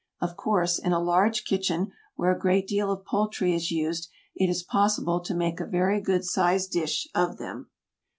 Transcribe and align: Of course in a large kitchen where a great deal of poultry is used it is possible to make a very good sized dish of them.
Of 0.19 0.35
course 0.35 0.79
in 0.79 0.93
a 0.93 0.99
large 0.99 1.43
kitchen 1.45 1.91
where 2.15 2.31
a 2.31 2.39
great 2.39 2.65
deal 2.65 2.91
of 2.91 3.05
poultry 3.05 3.53
is 3.53 3.69
used 3.69 4.09
it 4.33 4.49
is 4.49 4.63
possible 4.63 5.19
to 5.19 5.35
make 5.35 5.59
a 5.59 5.65
very 5.67 6.01
good 6.01 6.25
sized 6.25 6.71
dish 6.71 7.07
of 7.13 7.37
them. 7.37 7.69